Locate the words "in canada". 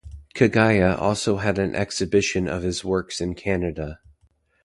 3.21-3.99